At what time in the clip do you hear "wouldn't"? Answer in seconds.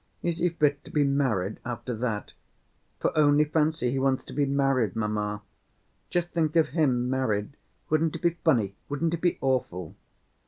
7.87-8.15, 8.89-9.13